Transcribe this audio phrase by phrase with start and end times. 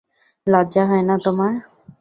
[0.47, 1.53] লজ্জা হয় না তোমার?